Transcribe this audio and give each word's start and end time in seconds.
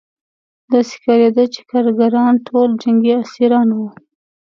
داسې 0.71 0.93
ښکارېده 0.99 1.43
چې 1.53 1.61
کارګران 1.71 2.33
ټول 2.47 2.69
جنګي 2.83 3.11
اسیران 3.23 3.67
وو 3.73 3.87